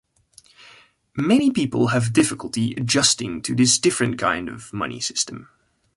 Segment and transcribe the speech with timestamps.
[1.15, 5.47] Many people have difficulty adjusting to this different kind of money system.